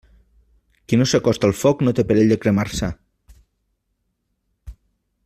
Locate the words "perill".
2.13-2.33